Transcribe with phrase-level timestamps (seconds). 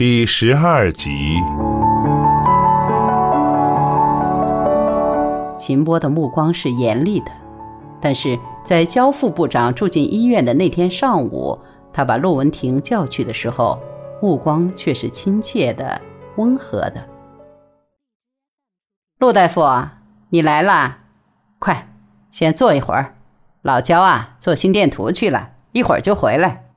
[0.00, 1.10] 第十二集。
[5.58, 7.30] 秦波的目光是严厉的，
[8.00, 11.58] 但是在焦副部长住进医院的那天上午，
[11.92, 13.78] 他把陆文婷叫去的时候，
[14.22, 16.00] 目光却是亲切的、
[16.36, 17.06] 温和的。
[19.18, 19.60] 陆大夫，
[20.30, 21.00] 你来啦，
[21.58, 21.86] 快，
[22.30, 23.16] 先坐一会儿。
[23.60, 26.69] 老焦啊，做心电图去了，一会儿就回来。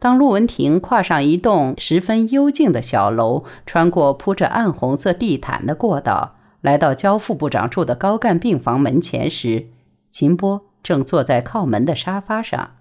[0.00, 9.66] 当陆文婷跨上一栋十分幽静的小楼，穿过铺着暗红色地毯的过道，来到焦副部长住的高干病房门前时，
[10.10, 12.76] 秦波正坐在靠门的沙发上。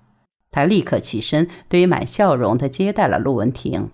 [0.50, 3.92] 他立刻起身，堆满笑容地接待了陆文婷。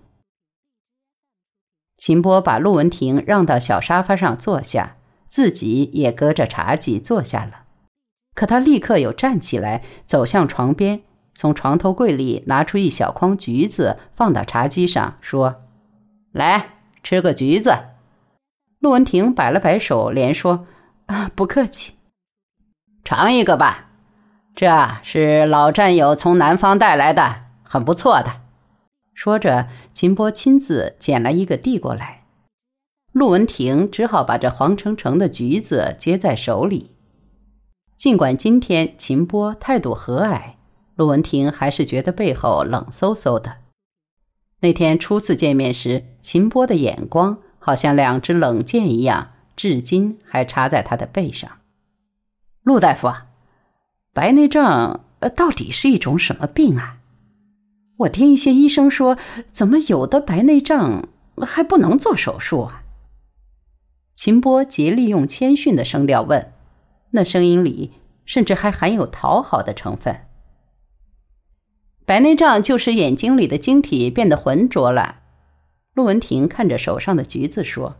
[1.96, 7.64] 秦波把陆文婷让到小沙发上坐下，自己也隔着茶几坐下了。
[8.36, 11.00] 可他立刻又站起来，走向床边。
[11.36, 15.54] 从床头柜里拿出一小筐橘子，放到茶几上，说
[16.32, 16.66] ：“来
[17.02, 17.76] 吃个橘子。”
[18.80, 20.66] 陆文婷摆了摆手，连说
[21.06, 21.92] ：“啊，不客气。”
[23.04, 23.90] 尝一个吧，
[24.54, 24.66] 这
[25.02, 28.40] 是老战友从南方带来的，很不错的。
[29.12, 32.24] 说着，秦波亲自捡了一个递过来，
[33.12, 36.96] 陆文婷只好把这黄澄澄的橘子接在手里。
[37.98, 40.55] 尽管今天秦波态度和蔼。
[40.96, 43.58] 陆文婷还是觉得背后冷飕飕的。
[44.60, 51.50] 那天初次见面时，秦波的眼光好像两支冷箭一样，至今还插在他的背上。
[52.62, 53.26] 陆大夫啊，
[54.12, 56.96] 白内障呃到底是一种什么病啊？
[57.98, 59.16] 我听一些医生说，
[59.52, 61.08] 怎么有的白内障
[61.46, 62.82] 还不能做手术啊？
[64.14, 66.52] 秦波竭力用谦逊的声调问，
[67.10, 67.92] 那声音里
[68.24, 70.25] 甚至还含有讨好的成分。
[72.06, 75.16] 白内障就是眼睛里的晶体变得浑浊了。
[75.92, 77.96] 陆文婷看着手上的橘子说：“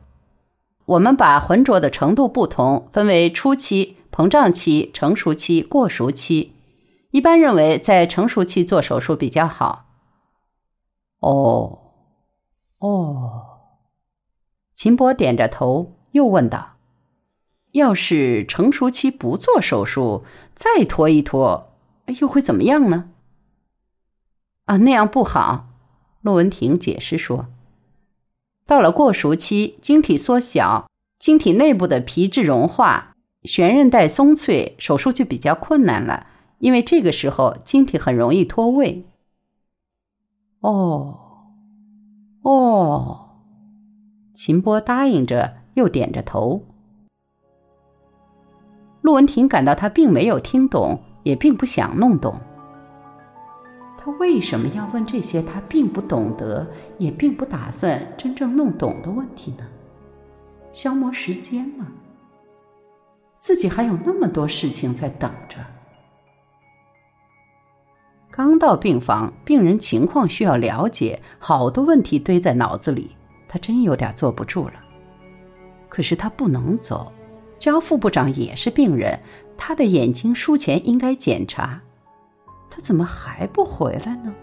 [0.87, 6.53] 我们把浑浊的程度不同，分为初期、膨胀期、成熟期、过熟期。
[7.11, 9.87] 一般认为在成熟期做手术比较好。”
[11.19, 11.78] 哦，
[12.78, 13.43] 哦，
[14.73, 16.77] 秦波点着头，又问道
[17.73, 20.25] ：“要是成熟期不做手术，
[20.55, 21.73] 再拖一拖，
[22.21, 23.11] 又会怎么样呢？”
[24.66, 25.66] 啊，那样不好。
[26.22, 27.47] 陆文婷解释说
[28.66, 30.88] ：“到了过熟期，晶体缩小，
[31.19, 36.26] 晶体内部的皮质融化，悬韧带松脆，手术就比较困难了。
[36.59, 39.06] 因为这个时候晶体很容易脱位。”
[40.60, 41.19] 哦，
[42.43, 43.28] 哦，
[44.34, 46.65] 秦波答应着，又点着头。
[49.03, 52.41] 陆文婷感到他并没有听懂，也并不想弄懂。
[54.06, 56.65] 他为什么要问这些他并不懂得，
[56.97, 59.67] 也并不打算真正弄懂的问题呢？
[60.71, 61.89] 消磨时间吗？
[63.41, 65.56] 自己还有那么多事情在等着。
[68.31, 73.11] 刚到病房，病人情况需要了解，好多问题堆在脑子里，
[73.49, 74.75] 他真有点坐不住了。
[75.88, 77.12] 可是他不能走，
[77.59, 79.19] 焦副部长也是病人，
[79.56, 81.83] 他的眼睛术前应该检查。
[82.76, 84.34] 他怎么还不回来呢？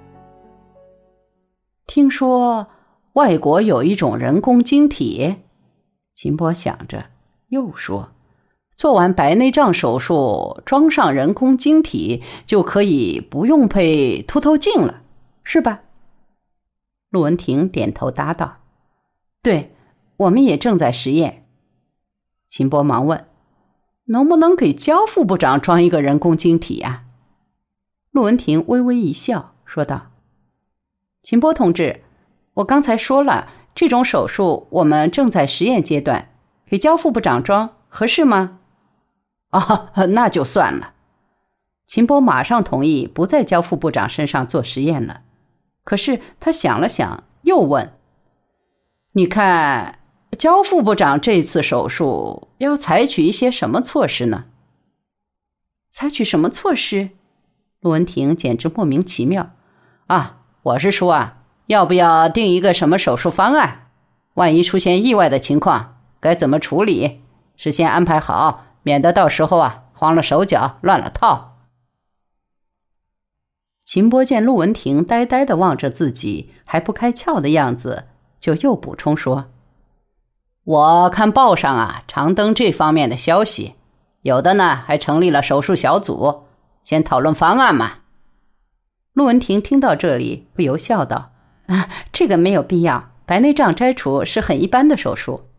[1.86, 2.66] 听说
[3.14, 5.36] 外国有一种人工晶体，
[6.16, 7.06] 秦波想着，
[7.50, 8.10] 又说
[8.76, 15.04] ：“做完白内障手术，装上人工晶体，就可以不用配凸透镜了，
[15.44, 15.82] 是吧？”
[17.12, 18.58] 陆文婷点头答道
[19.44, 19.76] ：“对，
[20.18, 21.46] 我们也正在实验。”
[22.50, 23.28] 秦波忙问
[24.06, 27.04] ：“能不能给焦副部长装一个人工晶体呀？”
[28.14, 30.12] 陆文婷微微一笑，说道
[31.24, 32.04] ：“秦波同志，
[32.54, 36.30] 我刚才说了，这种手术我们正在实验阶段，
[36.68, 38.60] 给焦副部长装合适吗
[39.50, 40.94] ？”“啊， 那就算了。”
[41.88, 45.22] 秦波马上同意不在焦副部长身上做实验了。
[45.84, 47.94] 可是他想了想，又问
[49.14, 49.98] ：“你看，
[50.38, 54.46] 焦副部长这次手术要采取一些什么措施呢
[55.90, 57.10] ？”“采取什么措施？”
[57.84, 59.50] 陆文婷简直莫名其妙，
[60.08, 60.38] 啊！
[60.62, 63.90] 我是说啊，要不要定一个什么手术方案？
[64.36, 67.20] 万一出现意外的情况，该怎么处理？
[67.58, 71.58] 事先安排好，免得到时候啊慌了手脚，乱了套。
[73.84, 78.06] 秦波见陆文婷呆呆的望着自己，还不开窍的样子，
[78.40, 79.48] 就又补充说
[80.64, 83.76] ：“我看报上啊常登这方面的消息，
[84.22, 86.44] 有的呢还成立了手术小组。”
[86.84, 88.00] 先讨论方案嘛。
[89.14, 91.32] 陆文婷听到这里，不由笑道
[91.68, 93.12] ：“啊，这个没有必要。
[93.26, 95.50] 白内障摘除是很一般的手术。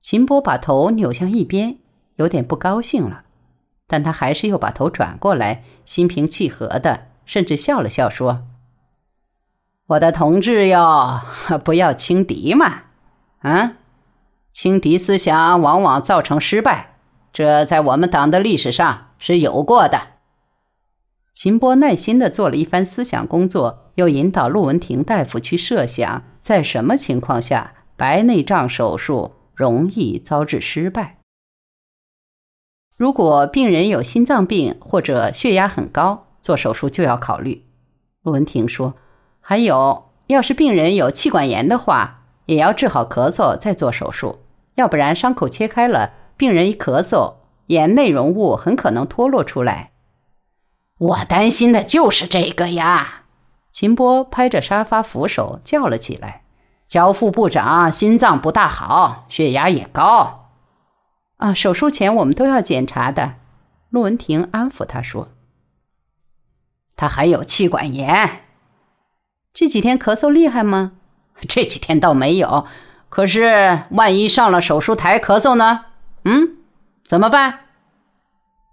[0.00, 1.78] 秦波把头扭向一边，
[2.16, 3.22] 有点不高兴了，
[3.86, 8.46] 但他还是又把头转过来，心平气和的，甚至笑了笑说
[9.86, 11.20] ：“我的同志哟，
[11.64, 12.82] 不要轻敌嘛，
[13.40, 13.72] 啊，
[14.52, 16.96] 轻敌思想往往造成失败，
[17.32, 20.08] 这在我们党的历史上是有过的。”
[21.36, 31.18] 秦波耐心的做了一番思想工作，又引导陆文婷大夫去设想，在什么情况下白内障手术容易遭致失败。
[32.96, 37.66] 如果病人有心脏病或者血压很高，做手术就要考虑。
[38.22, 38.94] 陆文婷说
[39.40, 44.38] ：“还有，要是病人有气管炎的话，也要治好咳嗽再做手术，
[44.76, 47.34] 要不然伤口切开了，病人一咳嗽，
[47.66, 49.90] 炎内容物很可能脱落出来。”
[50.98, 53.24] 我担心的就是这个呀！
[53.70, 56.44] 秦波拍着沙发扶手叫了起来
[56.88, 60.52] ：“焦副部长心脏不大好，血压也高。”
[61.36, 63.34] 啊，手术前我们都要检查的。
[63.90, 65.28] 陆文婷安抚他说
[66.96, 68.44] ：“他还有气管炎，
[69.52, 70.92] 这几天咳嗽厉害吗？
[71.46, 72.66] 这几天倒没有，
[73.10, 75.84] 可是万一上了手术台咳嗽呢？
[76.24, 76.56] 嗯，
[77.04, 77.66] 怎么办？”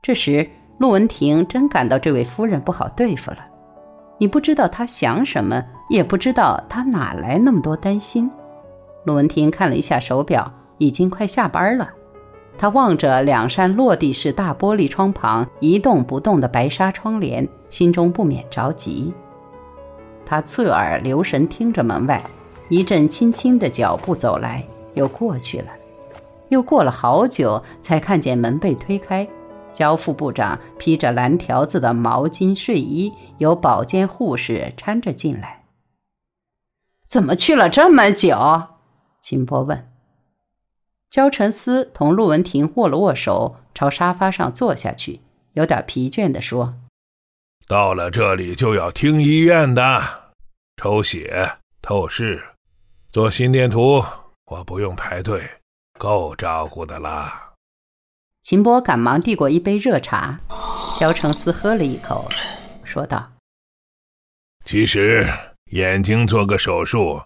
[0.02, 0.50] 这时。
[0.84, 3.38] 陆文婷真感到这位夫人不好对付了。
[4.18, 8.30] 你不知道她想什么，也不知道她哪来那么多担心。
[9.06, 11.90] 陆文婷看了一下手表，已经快下班了。
[12.58, 19.14] 她望着两扇落地式大玻璃窗旁一动不动的白纱窗帘，心中不免着急。
[20.26, 22.22] 她侧耳留神听着门外，
[22.68, 24.62] 一阵轻轻的脚步走来，
[24.96, 25.68] 又过去了，
[26.50, 29.26] 又过了好久，才看见门被推开。
[29.74, 35.66] 焦副部长披着蓝条子的毛巾睡衣，由保健护士搀着进来。
[37.10, 38.38] 怎么去了这么久？
[39.22, 39.90] 秦波问。
[41.10, 45.22] 焦成思同陆文婷握了握手，朝沙发上坐下去，
[45.54, 46.74] 有点疲倦地说
[47.68, 50.02] ：“到了这里就要听医院的，
[50.78, 52.44] 抽血、透视、
[53.12, 54.04] 做心电图，
[54.46, 55.48] 我不用排队，
[56.00, 57.42] 够照顾的啦。”
[58.44, 60.38] 秦波赶忙递过一杯热茶，
[61.00, 62.28] 焦成思喝了一口，
[62.84, 63.32] 说道
[64.66, 65.26] ：“其实
[65.68, 67.22] 眼睛做个手术，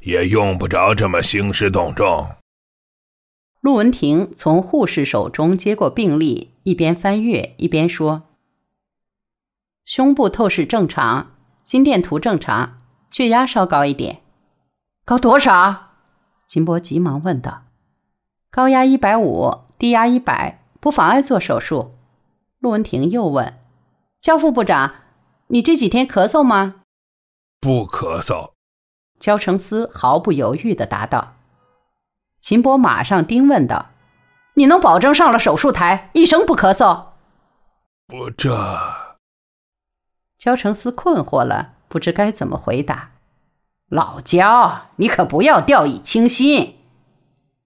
[0.00, 2.28] 也用不着这么兴师动众。”
[3.62, 8.24] 陆文婷从护士手中接过病历，一边翻阅一边说
[9.86, 12.80] ：“胸部透视正常，心电图正常，
[13.10, 14.20] 血压稍高一点，
[15.06, 15.92] 高多少？”
[16.46, 17.62] 秦波急忙问道
[18.52, 21.94] ：“高压一百五。”低压一百，不妨碍做手术。
[22.58, 23.58] 陆文婷又问
[24.20, 24.92] ：“焦副部长，
[25.46, 26.82] 你这几天咳嗽吗
[27.58, 28.50] ？”“不咳嗽。”
[29.18, 31.32] 焦成思毫不犹豫地答道。
[32.42, 33.86] 秦博马上盯问道
[34.52, 37.06] ：“你能保证上了手术台一声不咳嗽
[38.06, 38.54] ？”“不，这……”
[40.36, 43.12] 焦成思困惑了，不知该怎么回答。
[43.88, 46.76] 老焦，你可不要掉以轻心。”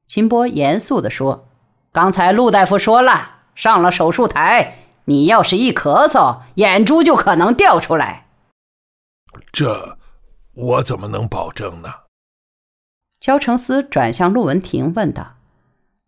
[0.06, 1.49] 秦波严肃地说。
[1.94, 8.26] 刚才陆大夫说了，上了手术台，你要是一咳嗽，眼珠就可能掉出来。
[9.52, 9.96] 这，
[10.55, 11.94] 我怎么能保证呢？
[13.20, 15.36] 焦成思转向陆文婷问道：“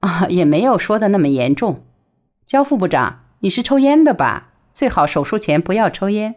[0.02, 1.86] 啊，也没有说的那么严重。
[2.44, 4.48] 焦副部长，你是抽烟的吧？
[4.74, 6.34] 最好手术前不要抽烟。”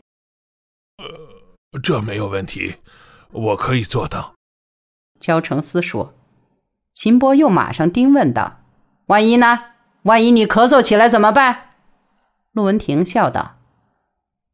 [1.01, 2.75] 呃，这没有问题，
[3.31, 4.35] 我可以做到。
[5.19, 6.13] 焦成思说。
[6.93, 8.58] 秦波又马上盯问道。
[9.09, 9.61] 万一呢？
[10.03, 11.71] 万一你咳嗽起来怎么办？
[12.51, 13.57] 陆文婷笑道：“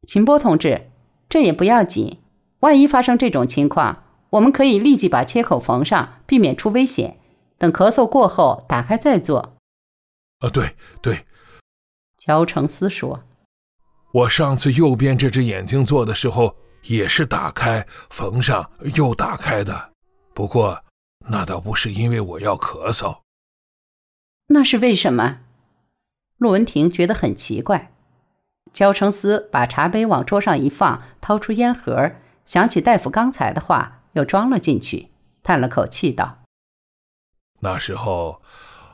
[0.08, 0.90] 秦波同志，
[1.28, 2.22] 这也不要紧。
[2.60, 7.18] 万一发生这种情况，我们可以立即把切口缝上，避免出危险。
[7.58, 9.56] 等咳嗽过后，打开再做。”
[10.40, 11.26] 啊，对对。
[12.18, 13.24] 乔成思说
[14.10, 19.92] ：“我上次右边这只眼睛做的时候，也是打开缝上又打开的。
[20.32, 20.82] 不过
[21.28, 23.14] 那倒不是因为我要咳嗽。”
[24.48, 25.38] 那是为什么？
[26.38, 27.92] 陆文婷觉得很奇怪。
[28.72, 32.12] 焦成思把茶杯往桌上一放，掏出烟盒，
[32.44, 35.10] 想起大夫刚才的话，又装了进去，
[35.42, 36.38] 叹了口气道
[37.60, 38.42] ：“那时候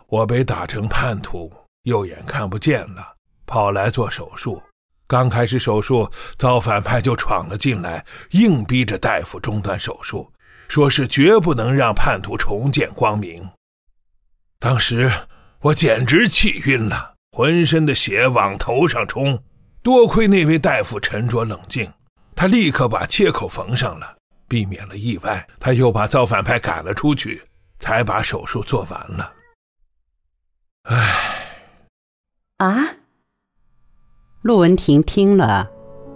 [0.07, 4.63] 我被打成叛徒，右眼看不见了，跑来做手术。
[5.09, 10.33] 刚开始手术，造反派就闯了进来，硬逼着大夫中断手术，
[10.69, 13.51] 说是绝不能让叛徒重见光明。
[14.59, 15.11] 当时。”
[15.63, 19.39] 我简直气晕了，浑身的血往头上冲。
[19.81, 21.89] 多亏那位大夫沉着冷静，
[22.35, 24.17] 他立刻把切口缝上了，
[24.49, 27.41] 避免了意外，他又把造反派赶了出去，
[27.79, 29.33] 才把手术做完了。
[30.85, 31.47] 唉，
[32.57, 32.97] 啊！
[34.43, 35.71] 陆文婷听了，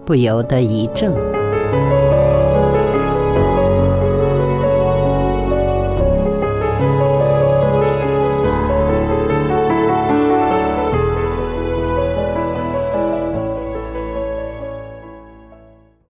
[0.04, 1.35] 不由得一怔。